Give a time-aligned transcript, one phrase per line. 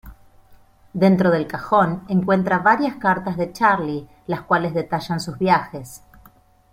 [0.93, 6.01] Dentro del cajón encuentra varias cartas de Charlie, las cuales detallan sus viajes.